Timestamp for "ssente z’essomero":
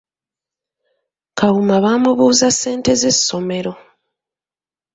2.53-3.73